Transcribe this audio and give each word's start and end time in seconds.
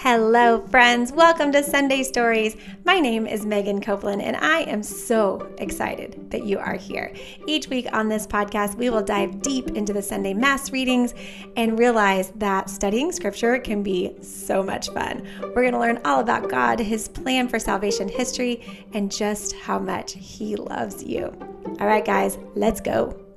Hello, 0.00 0.64
friends. 0.68 1.10
Welcome 1.10 1.50
to 1.50 1.60
Sunday 1.60 2.04
Stories. 2.04 2.56
My 2.84 3.00
name 3.00 3.26
is 3.26 3.44
Megan 3.44 3.80
Copeland, 3.80 4.22
and 4.22 4.36
I 4.36 4.60
am 4.60 4.80
so 4.80 5.52
excited 5.58 6.30
that 6.30 6.44
you 6.44 6.56
are 6.60 6.76
here. 6.76 7.12
Each 7.48 7.66
week 7.66 7.88
on 7.92 8.08
this 8.08 8.24
podcast, 8.24 8.76
we 8.76 8.90
will 8.90 9.02
dive 9.02 9.42
deep 9.42 9.70
into 9.70 9.92
the 9.92 10.00
Sunday 10.00 10.34
Mass 10.34 10.70
readings 10.70 11.14
and 11.56 11.80
realize 11.80 12.30
that 12.36 12.70
studying 12.70 13.10
Scripture 13.10 13.58
can 13.58 13.82
be 13.82 14.14
so 14.22 14.62
much 14.62 14.88
fun. 14.90 15.26
We're 15.40 15.62
going 15.62 15.72
to 15.72 15.80
learn 15.80 16.00
all 16.04 16.20
about 16.20 16.48
God, 16.48 16.78
His 16.78 17.08
plan 17.08 17.48
for 17.48 17.58
salvation 17.58 18.06
history, 18.08 18.64
and 18.94 19.10
just 19.10 19.56
how 19.56 19.80
much 19.80 20.12
He 20.12 20.54
loves 20.54 21.02
you. 21.02 21.36
All 21.80 21.88
right, 21.88 22.04
guys, 22.04 22.38
let's 22.54 22.80
go. 22.80 23.27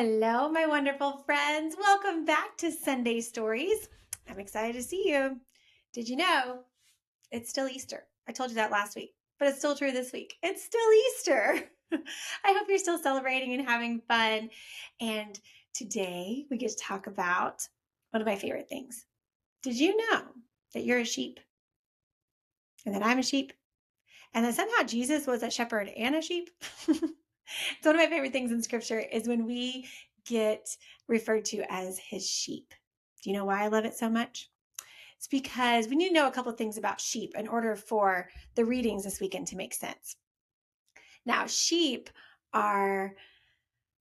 Hello, 0.00 0.48
my 0.48 0.64
wonderful 0.64 1.24
friends. 1.26 1.74
Welcome 1.76 2.24
back 2.24 2.56
to 2.58 2.70
Sunday 2.70 3.20
Stories. 3.20 3.88
I'm 4.30 4.38
excited 4.38 4.76
to 4.76 4.82
see 4.84 5.08
you. 5.10 5.40
Did 5.92 6.08
you 6.08 6.14
know 6.14 6.60
it's 7.32 7.50
still 7.50 7.66
Easter? 7.66 8.04
I 8.28 8.30
told 8.30 8.50
you 8.50 8.54
that 8.54 8.70
last 8.70 8.94
week, 8.94 9.14
but 9.40 9.48
it's 9.48 9.58
still 9.58 9.74
true 9.74 9.90
this 9.90 10.12
week. 10.12 10.34
It's 10.40 10.62
still 10.62 10.88
Easter. 11.08 11.68
I 12.44 12.52
hope 12.52 12.68
you're 12.68 12.78
still 12.78 13.00
celebrating 13.00 13.54
and 13.54 13.68
having 13.68 14.00
fun. 14.06 14.50
And 15.00 15.36
today 15.74 16.46
we 16.48 16.58
get 16.58 16.70
to 16.70 16.76
talk 16.76 17.08
about 17.08 17.66
one 18.10 18.20
of 18.20 18.26
my 18.28 18.36
favorite 18.36 18.68
things. 18.68 19.04
Did 19.64 19.74
you 19.74 19.96
know 19.96 20.22
that 20.74 20.84
you're 20.84 21.00
a 21.00 21.04
sheep 21.04 21.40
and 22.86 22.94
that 22.94 23.04
I'm 23.04 23.18
a 23.18 23.24
sheep 23.24 23.52
and 24.32 24.44
that 24.44 24.54
somehow 24.54 24.84
Jesus 24.84 25.26
was 25.26 25.42
a 25.42 25.50
shepherd 25.50 25.88
and 25.88 26.14
a 26.14 26.22
sheep? 26.22 26.50
It's 27.78 27.86
one 27.86 27.94
of 27.96 28.00
my 28.00 28.08
favorite 28.08 28.32
things 28.32 28.52
in 28.52 28.62
scripture 28.62 28.98
is 28.98 29.28
when 29.28 29.46
we 29.46 29.88
get 30.26 30.68
referred 31.06 31.44
to 31.46 31.62
as 31.72 31.98
his 31.98 32.28
sheep. 32.28 32.74
Do 33.22 33.30
you 33.30 33.36
know 33.36 33.44
why 33.44 33.64
I 33.64 33.68
love 33.68 33.84
it 33.84 33.96
so 33.96 34.08
much? 34.08 34.50
It's 35.16 35.26
because 35.26 35.88
we 35.88 35.96
need 35.96 36.08
to 36.08 36.14
know 36.14 36.28
a 36.28 36.30
couple 36.30 36.52
of 36.52 36.58
things 36.58 36.78
about 36.78 37.00
sheep 37.00 37.32
in 37.36 37.48
order 37.48 37.74
for 37.74 38.28
the 38.54 38.64
readings 38.64 39.04
this 39.04 39.20
weekend 39.20 39.48
to 39.48 39.56
make 39.56 39.74
sense. 39.74 40.16
Now, 41.26 41.46
sheep 41.46 42.10
are 42.52 43.14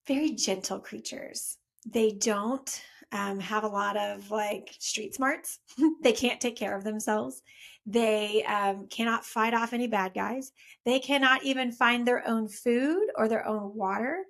very 0.05 0.31
gentle 0.31 0.80
creatures. 0.80 1.58
They 1.86 2.11
don't 2.11 2.81
um, 3.11 3.39
have 3.39 3.64
a 3.64 3.67
lot 3.67 3.97
of 3.97 4.30
like 4.30 4.75
street 4.80 5.16
smarts. 5.16 5.59
they 6.03 6.14
can't 6.14 6.39
take 6.39 6.55
care 6.55 6.75
of 6.75 6.83
themselves. 6.83 7.41
They 7.89 8.43
um, 8.43 8.88
cannot 8.88 9.25
fight 9.25 9.53
off 9.53 9.71
any 9.71 9.88
bad 9.88 10.13
guys. 10.13 10.52
They 10.83 10.99
cannot 10.99 11.43
even 11.43 11.71
find 11.71 12.05
their 12.05 12.27
own 12.27 12.49
food 12.49 13.07
or 13.16 13.30
their 13.30 13.47
own 13.47 13.73
water. 13.73 14.25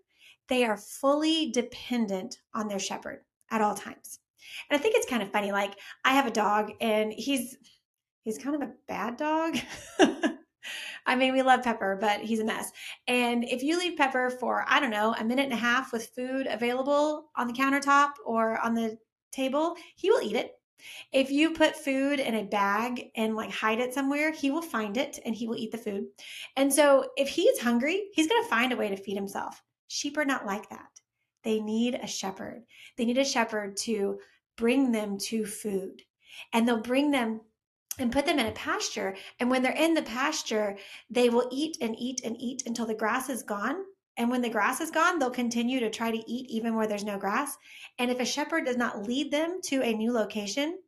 They 0.48 0.64
are 0.64 0.78
fully 0.78 1.52
dependent 1.52 2.38
on 2.54 2.68
their 2.68 2.80
shepherd 2.80 3.22
at 3.50 3.62
all 3.62 3.74
times. 3.74 4.20
And 4.70 4.80
I 4.80 4.82
think 4.82 4.96
it's 4.96 5.10
kind 5.10 5.24
of 5.24 5.32
funny. 5.32 5.52
Like 5.52 5.74
I 6.06 6.14
have 6.14 6.28
a 6.28 6.32
dog 6.32 6.72
and 6.80 7.12
he's 7.12 7.58
he's 8.24 8.38
kind 8.38 8.56
of 8.56 8.62
a 8.62 8.74
bad 8.88 9.18
dog. 9.18 9.58
I 11.08 11.16
mean, 11.16 11.34
we 11.34 11.42
love 11.42 11.64
Pepper, 11.64 11.98
but 12.00 12.20
he's 12.20 12.42
a 12.42 12.46
mess. 12.46 12.72
And 13.08 13.44
if 13.46 13.64
you 13.64 13.80
leave 13.80 13.98
Pepper 13.98 14.30
for, 14.30 14.66
I 14.68 14.80
don't 14.80 14.92
know, 14.92 15.16
a 15.18 15.24
minute 15.24 15.46
and 15.46 15.54
a 15.54 15.58
half 15.58 15.94
with 15.94 16.12
food 16.16 16.46
available 16.48 17.30
on 17.38 17.48
the 17.48 17.54
countertop 17.54 18.12
or 18.26 18.60
on 18.60 18.76
the 18.76 18.98
table, 19.32 19.76
he 19.96 20.12
will 20.12 20.22
eat 20.22 20.36
it. 20.36 20.57
If 21.12 21.32
you 21.32 21.52
put 21.52 21.76
food 21.76 22.20
in 22.20 22.36
a 22.36 22.44
bag 22.44 23.12
and 23.16 23.36
like 23.36 23.52
hide 23.52 23.80
it 23.80 23.94
somewhere, 23.94 24.32
he 24.32 24.52
will 24.52 24.62
find 24.62 24.98
it 24.98 25.20
and 25.26 25.34
he 25.36 25.48
will 25.48 25.58
eat 25.58 25.72
the 25.72 25.78
food. 25.78 26.06
And 26.56 26.74
so 26.74 27.10
if 27.18 27.30
he's 27.30 27.60
hungry, 27.60 28.10
he's 28.14 28.28
going 28.28 28.44
to 28.44 28.50
find 28.50 28.72
a 28.72 28.78
way 28.78 28.90
to 28.90 28.98
feed 28.98 29.16
himself. 29.16 29.62
Sheep 29.88 30.18
are 30.18 30.26
not 30.26 30.46
like 30.46 30.70
that. 30.70 30.90
They 31.44 31.60
need 31.60 31.96
a 31.96 32.08
shepherd. 32.08 32.64
They 32.98 33.06
need 33.06 33.18
a 33.18 33.26
shepherd 33.26 33.78
to 33.78 34.20
bring 34.58 34.92
them 34.92 35.18
to 35.20 35.46
food. 35.46 36.02
And 36.54 36.68
they'll 36.68 36.82
bring 36.82 37.12
them 37.12 37.42
and 38.00 38.12
put 38.12 38.26
them 38.26 38.40
in 38.40 38.48
a 38.48 38.52
pasture. 38.52 39.16
And 39.40 39.50
when 39.50 39.64
they're 39.64 39.72
in 39.72 39.94
the 39.94 40.04
pasture, 40.04 40.78
they 41.10 41.30
will 41.30 41.50
eat 41.52 41.78
and 41.82 41.96
eat 41.98 42.22
and 42.24 42.36
eat 42.40 42.64
until 42.66 42.86
the 42.86 42.94
grass 42.94 43.30
is 43.30 43.44
gone. 43.44 43.78
And 44.18 44.32
when 44.32 44.42
the 44.42 44.50
grass 44.50 44.82
is 44.82 44.90
gone, 44.90 45.20
they'll 45.20 45.30
continue 45.30 45.80
to 45.80 45.90
try 45.90 46.10
to 46.10 46.32
eat 46.32 46.50
even 46.50 46.76
where 46.76 46.88
there's 46.88 47.04
no 47.04 47.20
grass. 47.20 47.56
And 48.00 48.10
if 48.10 48.20
a 48.20 48.26
shepherd 48.26 48.66
does 48.66 48.78
not 48.78 49.08
lead 49.08 49.32
them 49.32 49.60
to 49.66 49.82
a 49.84 49.94
new 49.94 50.12
location, 50.12 50.80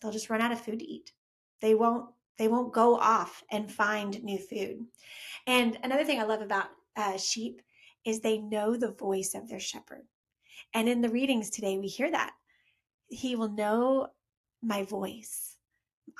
they'll 0.00 0.10
just 0.10 0.30
run 0.30 0.40
out 0.40 0.52
of 0.52 0.60
food 0.60 0.78
to 0.78 0.84
eat. 0.84 1.12
They 1.60 1.74
won't 1.74 2.06
they 2.38 2.48
won't 2.48 2.72
go 2.72 2.96
off 2.96 3.44
and 3.50 3.70
find 3.70 4.22
new 4.24 4.38
food. 4.38 4.86
And 5.46 5.78
another 5.82 6.02
thing 6.02 6.18
I 6.18 6.24
love 6.24 6.40
about 6.40 6.68
uh, 6.96 7.18
sheep 7.18 7.60
is 8.06 8.20
they 8.20 8.38
know 8.38 8.76
the 8.76 8.92
voice 8.92 9.34
of 9.34 9.48
their 9.48 9.60
shepherd. 9.60 10.02
And 10.72 10.88
in 10.88 11.02
the 11.02 11.10
readings 11.10 11.50
today, 11.50 11.78
we 11.78 11.88
hear 11.88 12.10
that. 12.10 12.32
He 13.08 13.36
will 13.36 13.50
know 13.50 14.08
my 14.62 14.82
voice. 14.82 15.58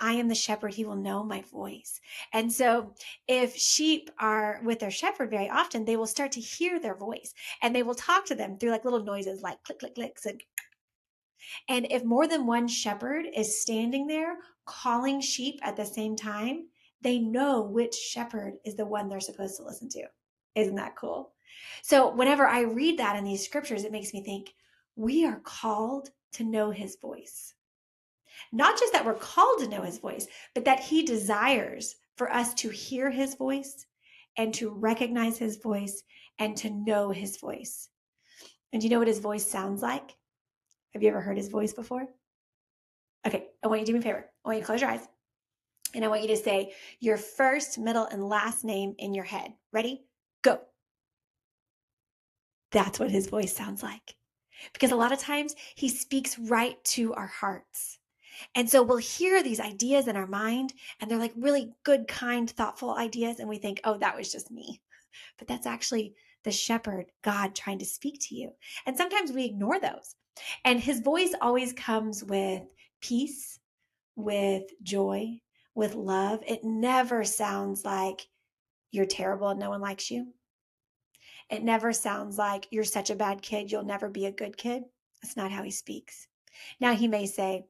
I 0.02 0.14
am 0.14 0.26
the 0.26 0.34
shepherd, 0.34 0.74
he 0.74 0.84
will 0.84 0.96
know 0.96 1.22
my 1.22 1.42
voice. 1.42 2.00
And 2.32 2.52
so, 2.52 2.92
if 3.28 3.56
sheep 3.56 4.10
are 4.18 4.60
with 4.64 4.80
their 4.80 4.90
shepherd 4.90 5.30
very 5.30 5.48
often, 5.48 5.84
they 5.84 5.96
will 5.96 6.08
start 6.08 6.32
to 6.32 6.40
hear 6.40 6.80
their 6.80 6.96
voice 6.96 7.32
and 7.62 7.74
they 7.74 7.84
will 7.84 7.94
talk 7.94 8.26
to 8.26 8.34
them 8.34 8.58
through 8.58 8.72
like 8.72 8.84
little 8.84 9.04
noises 9.04 9.42
like 9.42 9.62
click, 9.62 9.78
click, 9.78 9.94
clicks. 9.94 10.26
And, 10.26 10.42
and 11.68 11.86
if 11.88 12.04
more 12.04 12.26
than 12.26 12.46
one 12.46 12.66
shepherd 12.66 13.26
is 13.32 13.62
standing 13.62 14.08
there 14.08 14.38
calling 14.66 15.20
sheep 15.20 15.60
at 15.62 15.76
the 15.76 15.86
same 15.86 16.16
time, 16.16 16.66
they 17.00 17.20
know 17.20 17.62
which 17.62 17.94
shepherd 17.94 18.54
is 18.64 18.74
the 18.74 18.84
one 18.84 19.08
they're 19.08 19.20
supposed 19.20 19.56
to 19.58 19.62
listen 19.62 19.88
to. 19.90 20.02
Isn't 20.56 20.74
that 20.76 20.96
cool? 20.96 21.32
So, 21.82 22.12
whenever 22.12 22.48
I 22.48 22.62
read 22.62 22.98
that 22.98 23.14
in 23.14 23.22
these 23.22 23.44
scriptures, 23.44 23.84
it 23.84 23.92
makes 23.92 24.12
me 24.12 24.24
think 24.24 24.52
we 24.96 25.24
are 25.24 25.40
called 25.44 26.10
to 26.32 26.42
know 26.42 26.72
his 26.72 26.96
voice. 26.96 27.54
Not 28.50 28.78
just 28.78 28.92
that 28.92 29.04
we're 29.04 29.14
called 29.14 29.60
to 29.60 29.68
know 29.68 29.82
his 29.82 29.98
voice, 29.98 30.26
but 30.54 30.64
that 30.64 30.80
he 30.80 31.02
desires 31.02 31.94
for 32.16 32.32
us 32.32 32.54
to 32.54 32.68
hear 32.68 33.10
his 33.10 33.34
voice 33.34 33.86
and 34.36 34.52
to 34.54 34.70
recognize 34.70 35.38
his 35.38 35.56
voice 35.56 36.02
and 36.38 36.56
to 36.56 36.70
know 36.70 37.10
his 37.10 37.36
voice. 37.36 37.88
And 38.72 38.80
do 38.80 38.86
you 38.86 38.90
know 38.90 38.98
what 38.98 39.08
his 39.08 39.18
voice 39.18 39.46
sounds 39.46 39.82
like? 39.82 40.16
Have 40.92 41.02
you 41.02 41.08
ever 41.08 41.20
heard 41.20 41.36
his 41.36 41.48
voice 41.48 41.72
before? 41.72 42.06
Okay, 43.26 43.48
I 43.62 43.68
want 43.68 43.80
you 43.80 43.86
to 43.86 43.92
do 43.92 43.98
me 43.98 44.00
a 44.00 44.02
favor. 44.02 44.30
I 44.44 44.48
want 44.48 44.56
you 44.56 44.62
to 44.62 44.66
close 44.66 44.80
your 44.80 44.90
eyes. 44.90 45.06
And 45.94 46.04
I 46.04 46.08
want 46.08 46.22
you 46.22 46.28
to 46.28 46.36
say 46.36 46.72
your 47.00 47.16
first, 47.16 47.78
middle, 47.78 48.06
and 48.06 48.28
last 48.28 48.64
name 48.64 48.94
in 48.98 49.14
your 49.14 49.24
head. 49.24 49.52
Ready? 49.72 50.04
Go. 50.42 50.60
That's 52.72 52.98
what 52.98 53.10
his 53.10 53.28
voice 53.28 53.54
sounds 53.54 53.82
like. 53.82 54.16
Because 54.72 54.90
a 54.90 54.96
lot 54.96 55.12
of 55.12 55.18
times 55.18 55.54
he 55.74 55.88
speaks 55.88 56.38
right 56.38 56.82
to 56.84 57.12
our 57.14 57.26
hearts. 57.26 57.98
And 58.54 58.68
so 58.68 58.82
we'll 58.82 58.98
hear 58.98 59.42
these 59.42 59.60
ideas 59.60 60.08
in 60.08 60.16
our 60.16 60.26
mind, 60.26 60.72
and 61.00 61.10
they're 61.10 61.18
like 61.18 61.32
really 61.36 61.72
good, 61.84 62.08
kind, 62.08 62.50
thoughtful 62.50 62.94
ideas. 62.94 63.40
And 63.40 63.48
we 63.48 63.58
think, 63.58 63.80
oh, 63.84 63.98
that 63.98 64.16
was 64.16 64.32
just 64.32 64.50
me. 64.50 64.80
But 65.38 65.48
that's 65.48 65.66
actually 65.66 66.14
the 66.44 66.52
shepherd, 66.52 67.06
God, 67.22 67.54
trying 67.54 67.78
to 67.78 67.84
speak 67.84 68.18
to 68.22 68.34
you. 68.34 68.50
And 68.86 68.96
sometimes 68.96 69.32
we 69.32 69.44
ignore 69.44 69.78
those. 69.78 70.16
And 70.64 70.80
his 70.80 71.00
voice 71.00 71.34
always 71.40 71.72
comes 71.72 72.24
with 72.24 72.62
peace, 73.00 73.58
with 74.16 74.64
joy, 74.82 75.40
with 75.74 75.94
love. 75.94 76.40
It 76.46 76.64
never 76.64 77.24
sounds 77.24 77.84
like 77.84 78.28
you're 78.90 79.06
terrible 79.06 79.48
and 79.48 79.60
no 79.60 79.70
one 79.70 79.80
likes 79.80 80.10
you. 80.10 80.28
It 81.50 81.62
never 81.62 81.92
sounds 81.92 82.38
like 82.38 82.68
you're 82.70 82.84
such 82.84 83.10
a 83.10 83.16
bad 83.16 83.42
kid, 83.42 83.70
you'll 83.70 83.84
never 83.84 84.08
be 84.08 84.26
a 84.26 84.32
good 84.32 84.56
kid. 84.56 84.84
That's 85.22 85.36
not 85.36 85.52
how 85.52 85.62
he 85.62 85.70
speaks. 85.70 86.28
Now, 86.80 86.94
he 86.94 87.08
may 87.08 87.26
say, 87.26 87.64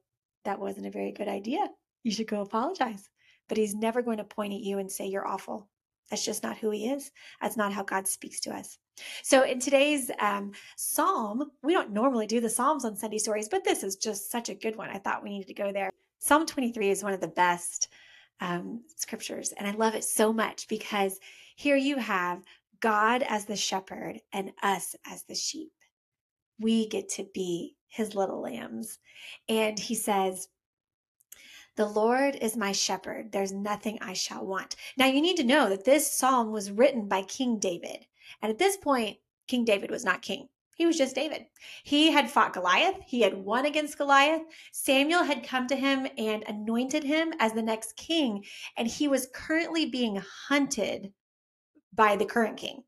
that 0.45 0.59
wasn't 0.59 0.87
a 0.87 0.91
very 0.91 1.11
good 1.11 1.27
idea. 1.27 1.67
You 2.03 2.11
should 2.11 2.27
go 2.27 2.41
apologize. 2.41 3.09
But 3.49 3.57
he's 3.57 3.75
never 3.75 4.01
going 4.01 4.17
to 4.17 4.23
point 4.23 4.53
at 4.53 4.61
you 4.61 4.79
and 4.79 4.91
say 4.91 5.07
you're 5.07 5.27
awful. 5.27 5.67
That's 6.09 6.25
just 6.25 6.43
not 6.43 6.57
who 6.57 6.69
he 6.69 6.89
is. 6.89 7.11
That's 7.41 7.57
not 7.57 7.73
how 7.73 7.83
God 7.83 8.07
speaks 8.07 8.39
to 8.41 8.53
us. 8.53 8.77
So, 9.23 9.43
in 9.43 9.59
today's 9.59 10.11
um, 10.19 10.51
psalm, 10.75 11.51
we 11.63 11.73
don't 11.73 11.91
normally 11.91 12.27
do 12.27 12.39
the 12.39 12.49
psalms 12.49 12.85
on 12.85 12.95
Sunday 12.95 13.17
stories, 13.17 13.49
but 13.49 13.63
this 13.63 13.83
is 13.83 13.95
just 13.95 14.29
such 14.29 14.49
a 14.49 14.55
good 14.55 14.75
one. 14.75 14.89
I 14.89 14.99
thought 14.99 15.23
we 15.23 15.31
needed 15.31 15.47
to 15.47 15.53
go 15.53 15.71
there. 15.71 15.89
Psalm 16.19 16.45
23 16.45 16.89
is 16.89 17.03
one 17.03 17.13
of 17.13 17.21
the 17.21 17.27
best 17.27 17.87
um, 18.39 18.83
scriptures, 18.95 19.53
and 19.57 19.67
I 19.67 19.71
love 19.71 19.95
it 19.95 20.03
so 20.03 20.31
much 20.31 20.67
because 20.67 21.19
here 21.55 21.77
you 21.77 21.97
have 21.97 22.43
God 22.79 23.23
as 23.23 23.45
the 23.45 23.55
shepherd 23.55 24.19
and 24.31 24.51
us 24.61 24.95
as 25.05 25.23
the 25.23 25.35
sheep. 25.35 25.71
We 26.59 26.87
get 26.87 27.09
to 27.11 27.25
be 27.33 27.75
his 27.93 28.15
little 28.15 28.41
lambs. 28.41 28.97
And 29.47 29.77
he 29.77 29.93
says, 29.93 30.47
the 31.75 31.85
Lord 31.85 32.35
is 32.35 32.57
my 32.57 32.71
shepherd. 32.71 33.31
There's 33.31 33.51
nothing 33.51 33.97
I 34.01 34.13
shall 34.13 34.45
want. 34.45 34.75
Now, 34.97 35.05
you 35.05 35.21
need 35.21 35.37
to 35.37 35.43
know 35.43 35.69
that 35.69 35.85
this 35.85 36.11
psalm 36.11 36.51
was 36.51 36.71
written 36.71 37.07
by 37.07 37.21
King 37.23 37.59
David. 37.59 38.05
And 38.41 38.51
at 38.51 38.59
this 38.59 38.77
point, 38.77 39.17
King 39.47 39.65
David 39.65 39.91
was 39.91 40.05
not 40.05 40.21
king. 40.21 40.49
He 40.75 40.87
was 40.87 40.97
just 40.97 41.15
David. 41.15 41.45
He 41.83 42.11
had 42.11 42.31
fought 42.31 42.53
Goliath. 42.53 42.97
He 43.05 43.21
had 43.21 43.35
won 43.35 43.65
against 43.65 43.97
Goliath. 43.97 44.41
Samuel 44.71 45.23
had 45.23 45.45
come 45.45 45.67
to 45.67 45.75
him 45.75 46.07
and 46.17 46.43
anointed 46.47 47.03
him 47.03 47.33
as 47.39 47.53
the 47.53 47.61
next 47.61 47.95
king. 47.95 48.43
And 48.75 48.87
he 48.87 49.07
was 49.07 49.29
currently 49.33 49.85
being 49.85 50.21
hunted 50.47 51.13
by 51.93 52.15
the 52.15 52.25
current 52.25 52.57
king. 52.57 52.83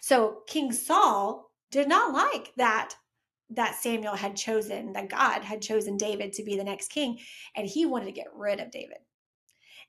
So 0.00 0.42
King 0.46 0.72
Saul 0.72 1.50
did 1.70 1.88
not 1.88 2.14
like 2.14 2.52
that 2.56 2.94
that 3.50 3.76
Samuel 3.76 4.16
had 4.16 4.36
chosen, 4.36 4.92
that 4.92 5.08
God 5.08 5.42
had 5.42 5.62
chosen 5.62 5.96
David 5.96 6.32
to 6.34 6.42
be 6.42 6.56
the 6.56 6.64
next 6.64 6.88
king, 6.88 7.18
and 7.54 7.66
he 7.66 7.86
wanted 7.86 8.06
to 8.06 8.12
get 8.12 8.34
rid 8.34 8.60
of 8.60 8.70
David. 8.70 8.98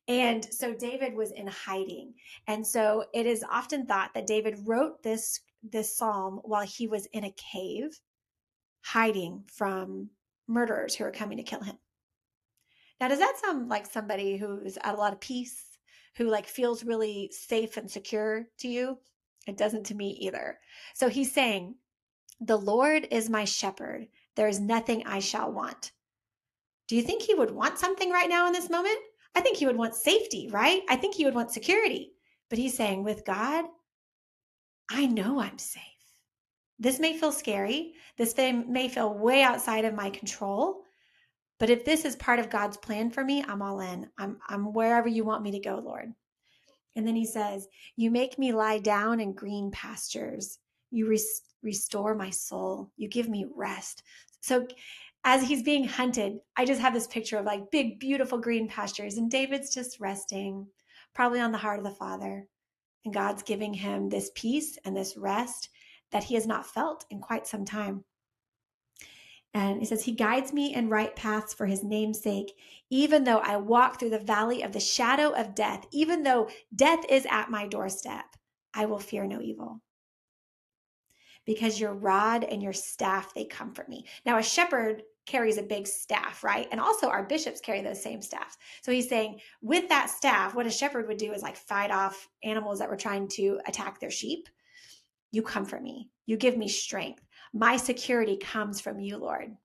And 0.08 0.46
so 0.54 0.74
David 0.74 1.16
was 1.16 1.32
in 1.32 1.48
hiding. 1.48 2.14
And 2.48 2.66
so 2.66 3.06
it 3.14 3.26
is 3.26 3.44
often 3.50 3.86
thought 3.86 4.14
that 4.14 4.28
David 4.28 4.60
wrote 4.66 5.04
this 5.04 5.42
this 5.64 5.98
psalm 5.98 6.40
while 6.44 6.66
he 6.66 6.88
was 6.88 7.08
in 7.08 7.26
a 7.26 7.36
cave 7.54 8.00
hiding 8.82 9.44
from 9.52 10.10
murderers 10.48 10.96
who 10.96 11.04
are 11.04 11.12
coming 11.12 11.38
to 11.38 11.44
kill 11.44 11.62
him. 11.62 11.78
Now, 13.02 13.10
does 13.10 13.20
that 13.20 13.40
sound 13.44 13.68
like 13.68 13.86
somebody 13.86 14.38
who's 14.38 14.78
at 14.78 14.96
a 14.96 14.98
lot 14.98 15.14
of 15.14 15.20
peace, 15.20 15.62
who 16.16 16.26
like 16.30 16.48
feels 16.48 16.86
really 16.86 17.30
safe 17.34 17.76
and 17.76 17.90
secure 17.90 18.48
to 18.60 18.68
you? 18.68 18.98
It 19.46 19.58
doesn't 19.58 19.86
to 19.88 19.96
me 19.96 20.12
either. 20.22 20.58
So 20.94 21.10
he's 21.10 21.34
saying, 21.34 21.76
The 22.40 22.58
Lord 22.58 23.08
is 23.12 23.30
my 23.30 23.46
shepherd. 23.46 24.08
There 24.36 24.48
is 24.48 24.60
nothing 24.60 25.06
I 25.06 25.20
shall 25.20 25.52
want. 25.52 25.92
Do 26.88 26.96
you 26.96 27.02
think 27.02 27.22
he 27.22 27.34
would 27.34 27.52
want 27.52 27.80
something 27.80 28.12
right 28.12 28.30
now 28.30 28.48
in 28.48 28.54
this 28.54 28.70
moment? 28.70 29.00
I 29.36 29.42
think 29.42 29.58
he 29.58 29.66
would 29.66 29.78
want 29.78 29.96
safety, 29.96 30.48
right? 30.52 30.82
I 30.90 30.96
think 30.96 31.16
he 31.16 31.26
would 31.26 31.36
want 31.36 31.52
security. 31.52 32.14
But 32.50 32.60
he's 32.60 32.78
saying, 32.78 33.04
with 33.04 33.26
God, 33.26 33.66
I 34.90 35.06
know 35.06 35.40
I'm 35.40 35.58
safe. 35.58 35.84
This 36.80 37.00
may 37.00 37.18
feel 37.18 37.32
scary. 37.32 37.94
This 38.18 38.36
may 38.38 38.88
feel 38.88 39.14
way 39.14 39.42
outside 39.42 39.86
of 39.86 39.96
my 39.96 40.10
control. 40.10 40.84
But 41.60 41.70
if 41.70 41.84
this 41.84 42.06
is 42.06 42.16
part 42.16 42.40
of 42.40 42.50
God's 42.50 42.78
plan 42.78 43.10
for 43.10 43.24
me, 43.24 43.44
I'm 43.44 43.62
all 43.62 43.80
in. 43.80 44.10
I'm, 44.18 44.38
I'm 44.48 44.74
wherever 44.74 45.08
you 45.08 45.24
want 45.26 45.44
me 45.44 45.52
to 45.52 45.60
go, 45.60 45.82
Lord. 45.84 46.14
And 46.96 47.08
then 47.08 47.16
he 47.16 47.26
says, 47.26 47.68
You 47.96 48.12
make 48.12 48.38
me 48.38 48.54
lie 48.54 48.80
down 48.80 49.20
in 49.20 49.34
green 49.34 49.72
pastures. 49.72 50.60
You 50.92 51.08
res- 51.08 51.42
restore 51.64 52.16
my 52.16 52.30
soul. 52.30 52.92
You 52.98 53.08
give 53.08 53.30
me 53.30 53.46
rest. 53.56 54.04
So 54.42 54.68
as 55.24 55.48
he's 55.48 55.64
being 55.64 55.84
hunted, 55.84 56.40
I 56.56 56.66
just 56.66 56.82
have 56.82 56.94
this 56.94 57.08
picture 57.08 57.38
of 57.38 57.46
like 57.46 57.72
big, 57.72 58.00
beautiful 58.00 58.38
green 58.38 58.68
pastures, 58.68 59.18
and 59.18 59.30
David's 59.30 59.74
just 59.74 60.00
resting, 60.00 60.68
probably 61.14 61.40
on 61.40 61.52
the 61.52 61.58
heart 61.58 61.80
of 61.80 61.84
the 61.84 61.92
Father. 61.92 62.48
And 63.06 63.14
God's 63.14 63.44
giving 63.44 63.74
him 63.74 64.10
this 64.10 64.32
peace 64.36 64.78
and 64.86 64.96
this 64.96 65.18
rest 65.18 65.70
that 66.12 66.24
he 66.24 66.36
has 66.36 66.48
not 66.48 66.66
felt 66.66 67.06
in 67.10 67.20
quite 67.20 67.48
some 67.48 67.66
time. 67.66 68.04
And 69.54 69.80
he 69.80 69.86
says, 69.86 70.04
He 70.04 70.12
guides 70.12 70.54
me 70.54 70.74
in 70.74 70.90
right 70.90 71.16
paths 71.16 71.54
for 71.54 71.66
his 71.66 71.84
name's 71.84 72.22
sake. 72.22 72.54
Even 72.90 73.24
though 73.24 73.40
I 73.40 73.58
walk 73.58 74.00
through 74.00 74.12
the 74.12 74.20
valley 74.20 74.62
of 74.62 74.72
the 74.72 74.80
shadow 74.80 75.32
of 75.32 75.56
death, 75.56 75.86
even 75.92 76.24
though 76.24 76.50
death 76.76 77.04
is 77.10 77.26
at 77.30 77.50
my 77.50 77.68
doorstep, 77.68 78.26
I 78.74 78.86
will 78.86 79.00
fear 79.00 79.26
no 79.26 79.42
evil. 79.42 79.82
Because 81.48 81.80
your 81.80 81.96
rod 81.96 82.44
and 82.44 82.62
your 82.62 82.74
staff, 82.74 83.34
they 83.34 83.46
comfort 83.46 83.90
me. 83.90 84.06
Now, 84.24 84.38
a 84.38 84.44
shepherd 84.44 85.02
carries 85.26 85.58
a 85.58 85.64
big 85.64 85.88
staff, 85.88 86.44
right? 86.44 86.68
And 86.72 86.80
also 86.80 87.08
our 87.08 87.24
bishops 87.24 87.60
carry 87.60 87.82
those 87.82 88.02
same 88.02 88.22
staffs. 88.22 88.58
So 88.82 88.92
he's 88.92 89.10
saying, 89.10 89.40
with 89.62 89.90
that 89.90 90.10
staff, 90.10 90.54
what 90.54 90.68
a 90.68 90.72
shepherd 90.72 91.08
would 91.08 91.18
do 91.18 91.34
is 91.34 91.42
like 91.42 91.58
fight 91.58 91.90
off 91.90 92.30
animals 92.44 92.80
that 92.80 92.90
were 92.90 92.96
trying 92.98 93.28
to 93.30 93.60
attack 93.68 94.00
their 94.00 94.12
sheep. 94.12 94.48
You 95.32 95.42
comfort 95.42 95.82
me, 95.82 96.10
you 96.26 96.38
give 96.38 96.58
me 96.58 96.68
strength. 96.68 97.24
My 97.54 97.78
security 97.78 98.38
comes 98.38 98.80
from 98.80 99.00
you, 99.00 99.18
Lord. 99.18 99.56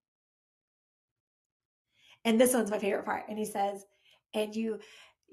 And 2.24 2.40
this 2.40 2.54
one's 2.54 2.70
my 2.70 2.78
favorite 2.78 3.04
part. 3.04 3.24
And 3.28 3.38
he 3.38 3.44
says, 3.44 3.84
and 4.34 4.54
you 4.54 4.78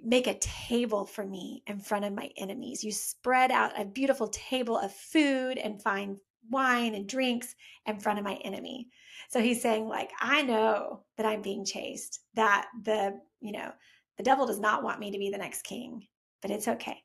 make 0.04 0.28
a 0.28 0.38
table 0.40 1.06
for 1.06 1.26
me 1.26 1.64
in 1.68 1.80
front 1.80 2.06
of 2.06 2.14
my 2.14 2.32
enemies. 2.38 2.84
You 2.84 2.92
spread 2.92 3.52
out 3.52 3.80
a 3.80 3.86
beautiful 3.86 4.28
table 4.30 4.78
of 4.78 4.94
food 4.94 5.58
and 5.58 5.82
fine 5.82 6.18
wine 6.50 6.96
and 6.96 7.08
drinks 7.08 7.56
in 7.86 8.00
front 8.00 8.20
of 8.20 8.26
my 8.26 8.36
enemy. 8.44 8.88
So 9.30 9.42
he's 9.42 9.62
saying, 9.62 9.88
like, 9.88 10.12
I 10.20 10.42
know 10.42 11.04
that 11.18 11.26
I'm 11.26 11.42
being 11.42 11.66
chased, 11.66 12.22
that 12.36 12.68
the, 12.84 13.20
you 13.42 13.52
know, 13.52 13.72
the 14.18 14.24
devil 14.24 14.46
does 14.46 14.60
not 14.60 14.84
want 14.84 15.00
me 15.00 15.12
to 15.12 15.18
be 15.18 15.30
the 15.30 15.38
next 15.38 15.64
king, 15.64 16.08
but 16.42 16.52
it's 16.52 16.68
okay. 16.68 17.04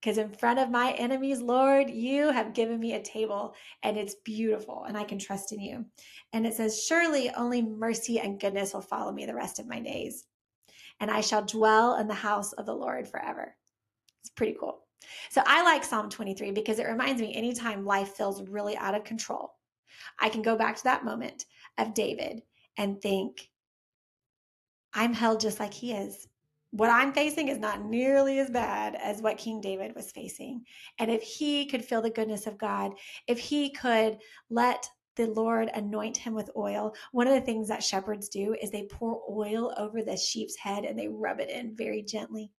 Because 0.00 0.18
in 0.18 0.30
front 0.30 0.60
of 0.60 0.70
my 0.70 0.92
enemies, 0.92 1.40
Lord, 1.40 1.90
you 1.90 2.30
have 2.30 2.54
given 2.54 2.78
me 2.78 2.94
a 2.94 3.02
table 3.02 3.54
and 3.82 3.96
it's 3.96 4.14
beautiful 4.24 4.84
and 4.84 4.96
I 4.96 5.02
can 5.04 5.18
trust 5.18 5.52
in 5.52 5.60
you. 5.60 5.84
And 6.32 6.46
it 6.46 6.54
says, 6.54 6.84
Surely 6.84 7.30
only 7.30 7.62
mercy 7.62 8.20
and 8.20 8.40
goodness 8.40 8.74
will 8.74 8.80
follow 8.80 9.10
me 9.10 9.26
the 9.26 9.34
rest 9.34 9.58
of 9.58 9.66
my 9.66 9.80
days, 9.80 10.24
and 11.00 11.10
I 11.10 11.20
shall 11.20 11.44
dwell 11.44 11.96
in 11.96 12.06
the 12.06 12.14
house 12.14 12.52
of 12.52 12.66
the 12.66 12.74
Lord 12.74 13.08
forever. 13.08 13.56
It's 14.20 14.30
pretty 14.30 14.56
cool. 14.58 14.87
So 15.30 15.42
I 15.46 15.62
like 15.62 15.84
Psalm 15.84 16.10
23 16.10 16.52
because 16.52 16.78
it 16.78 16.86
reminds 16.86 17.20
me 17.20 17.34
anytime 17.34 17.84
life 17.84 18.14
feels 18.14 18.42
really 18.48 18.76
out 18.76 18.94
of 18.94 19.04
control, 19.04 19.54
I 20.18 20.28
can 20.28 20.42
go 20.42 20.56
back 20.56 20.76
to 20.76 20.84
that 20.84 21.04
moment 21.04 21.44
of 21.76 21.94
David 21.94 22.42
and 22.76 23.00
think, 23.00 23.48
I'm 24.94 25.12
held 25.12 25.40
just 25.40 25.60
like 25.60 25.74
he 25.74 25.92
is 25.92 26.26
what 26.70 26.90
I'm 26.90 27.12
facing 27.12 27.48
is 27.48 27.58
not 27.58 27.84
nearly 27.84 28.38
as 28.40 28.50
bad 28.50 28.94
as 28.96 29.22
what 29.22 29.38
King 29.38 29.60
David 29.60 29.94
was 29.94 30.12
facing. 30.12 30.64
And 30.98 31.10
if 31.10 31.22
he 31.22 31.66
could 31.66 31.84
feel 31.84 32.02
the 32.02 32.10
goodness 32.10 32.46
of 32.46 32.58
God, 32.58 32.92
if 33.26 33.38
he 33.38 33.70
could 33.70 34.18
let 34.50 34.88
the 35.16 35.28
Lord 35.28 35.70
anoint 35.74 36.16
him 36.16 36.34
with 36.34 36.50
oil, 36.56 36.94
one 37.12 37.26
of 37.26 37.34
the 37.34 37.40
things 37.40 37.68
that 37.68 37.82
shepherds 37.82 38.28
do 38.28 38.54
is 38.60 38.70
they 38.70 38.86
pour 38.90 39.22
oil 39.30 39.74
over 39.78 40.02
the 40.02 40.16
sheep's 40.16 40.56
head 40.56 40.84
and 40.84 40.98
they 40.98 41.08
rub 41.08 41.40
it 41.40 41.50
in 41.50 41.74
very 41.74 42.02
gently. 42.02 42.52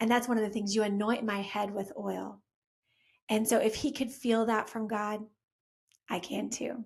And 0.00 0.10
that's 0.10 0.28
one 0.28 0.38
of 0.38 0.44
the 0.44 0.50
things 0.50 0.74
you 0.74 0.82
anoint 0.82 1.24
my 1.24 1.40
head 1.40 1.70
with 1.70 1.92
oil. 1.98 2.40
And 3.28 3.46
so 3.48 3.58
if 3.58 3.74
he 3.74 3.92
could 3.92 4.10
feel 4.10 4.46
that 4.46 4.68
from 4.68 4.88
God, 4.88 5.20
I 6.10 6.18
can 6.18 6.50
too. 6.50 6.84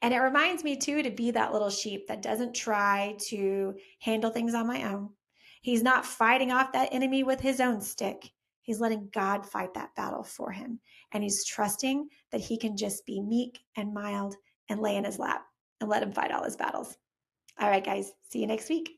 And 0.00 0.14
it 0.14 0.18
reminds 0.18 0.64
me 0.64 0.76
too 0.76 1.02
to 1.02 1.10
be 1.10 1.32
that 1.32 1.52
little 1.52 1.70
sheep 1.70 2.08
that 2.08 2.22
doesn't 2.22 2.54
try 2.54 3.14
to 3.28 3.74
handle 4.00 4.30
things 4.30 4.54
on 4.54 4.66
my 4.66 4.84
own 4.84 5.10
He's 5.66 5.82
not 5.82 6.06
fighting 6.06 6.52
off 6.52 6.70
that 6.74 6.90
enemy 6.92 7.24
with 7.24 7.40
his 7.40 7.60
own 7.60 7.80
stick. 7.80 8.30
He's 8.62 8.78
letting 8.78 9.08
God 9.12 9.44
fight 9.44 9.74
that 9.74 9.96
battle 9.96 10.22
for 10.22 10.52
him. 10.52 10.78
And 11.10 11.24
he's 11.24 11.44
trusting 11.44 12.08
that 12.30 12.40
he 12.40 12.56
can 12.56 12.76
just 12.76 13.04
be 13.04 13.20
meek 13.20 13.58
and 13.76 13.92
mild 13.92 14.36
and 14.68 14.80
lay 14.80 14.94
in 14.94 15.02
his 15.02 15.18
lap 15.18 15.44
and 15.80 15.90
let 15.90 16.04
him 16.04 16.12
fight 16.12 16.30
all 16.30 16.44
his 16.44 16.54
battles. 16.54 16.96
All 17.58 17.68
right, 17.68 17.84
guys, 17.84 18.12
see 18.30 18.38
you 18.38 18.46
next 18.46 18.68
week. 18.68 18.95